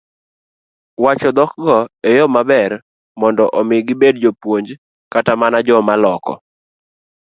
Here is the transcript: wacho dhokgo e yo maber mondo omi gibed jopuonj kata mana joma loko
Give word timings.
wacho 1.03 1.29
dhokgo 1.37 1.77
e 2.09 2.11
yo 2.17 2.25
maber 2.35 2.71
mondo 3.19 3.43
omi 3.59 3.77
gibed 3.87 4.15
jopuonj 4.23 4.67
kata 5.13 5.31
mana 5.41 5.57
joma 5.67 5.95
loko 6.03 6.33